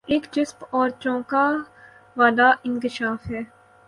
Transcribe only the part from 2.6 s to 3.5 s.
انکشاف ہے